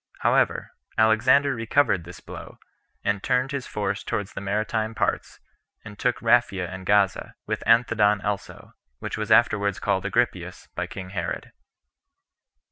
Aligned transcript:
However, 0.21 0.71
Alexander 0.97 1.53
recovered 1.53 2.05
this 2.05 2.21
blow, 2.21 2.57
and 3.03 3.21
turned 3.21 3.51
his 3.51 3.67
force 3.67 4.03
towards 4.03 4.33
the 4.33 4.41
maritime 4.41 4.95
parts, 4.95 5.39
and 5.85 5.99
took 5.99 6.19
Raphia 6.23 6.67
and 6.67 6.87
Gaza, 6.87 7.35
with 7.45 7.61
Anthedon 7.67 8.19
also, 8.23 8.73
which 8.97 9.15
was 9.15 9.29
afterwards 9.29 9.79
called 9.79 10.03
Agrippias 10.03 10.69
by 10.73 10.87
king 10.87 11.11
Herod. 11.11 11.51